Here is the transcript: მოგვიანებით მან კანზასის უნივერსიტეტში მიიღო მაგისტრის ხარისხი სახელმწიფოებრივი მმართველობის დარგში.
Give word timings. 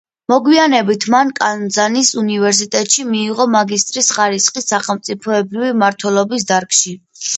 მოგვიანებით 0.31 1.03
მან 1.15 1.33
კანზასის 1.39 2.09
უნივერსიტეტში 2.21 3.05
მიიღო 3.11 3.47
მაგისტრის 3.59 4.11
ხარისხი 4.17 4.65
სახელმწიფოებრივი 4.69 5.71
მმართველობის 5.77 6.49
დარგში. 6.55 6.97